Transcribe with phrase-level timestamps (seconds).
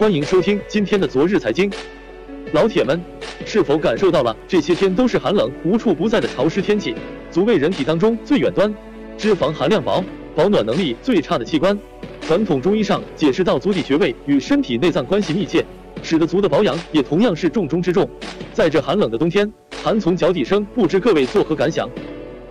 [0.00, 1.70] 欢迎收听今天的昨日财经。
[2.54, 2.98] 老铁们，
[3.44, 6.94] 是否感受到了这些天都是寒冷无处不在的潮湿天气？
[7.30, 8.74] 足为人体当中最远端、
[9.18, 10.02] 脂肪含量薄、
[10.34, 11.78] 保暖能力最差的器官。
[12.22, 15.62] 传统中医上解释到，足底穴位与身体内脏关系密切，
[16.02, 18.08] 使得足的保养也同样是重中之重。
[18.54, 21.86] 在这寒冷的冬天，寒从脚底生，不知各位作何感想？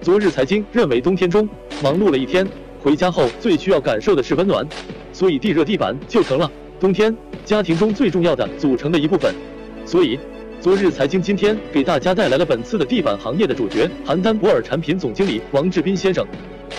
[0.02, 1.50] 昨日财经认为，冬天中
[1.82, 2.48] 忙碌了一天，
[2.80, 4.64] 回家后最需要感受的是温暖，
[5.12, 6.52] 所以地热地板就成了。
[6.80, 9.34] 冬天家庭中最重要的组成的一部分，
[9.86, 10.18] 所以
[10.62, 16.26] 昨日财经今天给大家带来了本次的地板行业的主角邯郸博尔产品总经理王志斌先生，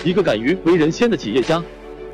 [0.03, 1.63] 一个敢于为人先的企业家。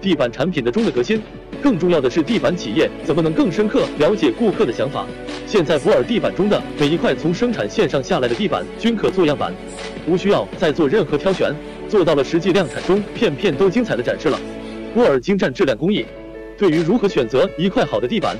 [0.00, 1.22] 地板产品的中的革新，
[1.62, 5.06] 更重要的是地板企业怎么能更深刻了解顾客的想法。
[5.46, 9.54] 现在博尔地板中的每一块从生产线上下来的地板均可做样板，
[10.06, 11.54] 无需要再做任何挑选，
[11.88, 14.38] 做到了实际量产中片片都精彩的展示了。
[14.92, 16.04] 博尔精湛质量工艺。
[16.58, 18.34] 对于如何选择一块好的地板，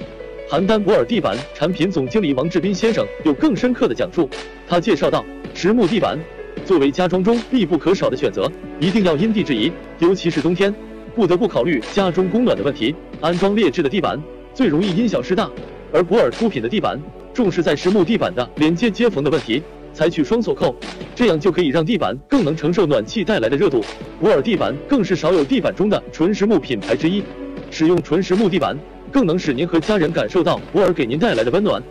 [0.49, 4.29] 邯郸博尔地板产品总经理王志斌先生有更深刻的讲述。
[4.67, 6.19] 他介绍到，实木地板
[6.65, 10.75] 作为家装中必不可少的选择，一定要因地制宜，尤其是冬天，
[11.15, 12.95] 不得不考虑家中供暖的问题。
[13.21, 14.19] 安装劣质的地板
[14.55, 15.51] 最容易因小失大，
[15.93, 16.99] 而博尔出品的地板
[17.35, 19.63] 重视在实木地板的连接接缝的问题，
[19.93, 20.75] 采取双锁扣，
[21.15, 23.85] 这样就可以让地板更能承受暖气带来的热度。
[24.19, 27.23] 博尔地板更是少有地板中的纯实木品牌之一。
[27.71, 28.77] 使用纯实木地板，
[29.13, 31.83] 更能使您和家人感受到博尔给您带来的温暖。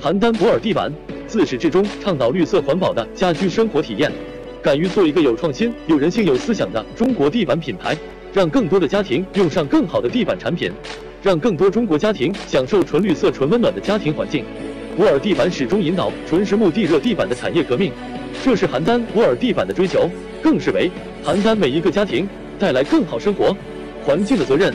[0.00, 0.92] 邯郸博尔地板
[1.26, 4.12] 自始至终倡导绿色环保的家居生活体验，
[4.62, 7.96] 敢于做一个有创新、有人性、有思想的中国地板品牌，
[8.32, 10.70] 让更多的家庭用上更好的地板产品，
[11.22, 14.44] 让更多中国家庭享受纯绿色、纯温暖的家庭环境。
[14.96, 17.92] 博尔地板始终引导纯实木地热地板的产业革命，
[18.44, 20.08] 这是邯郸博尔地板的追求，
[20.42, 20.90] 更是为
[21.24, 23.56] 邯郸每一个家庭带来更好生活
[24.04, 24.72] 环境的责任。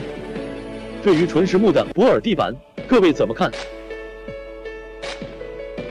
[1.04, 2.50] 对于纯实木的博尔地板，
[2.88, 3.52] 各位怎么看？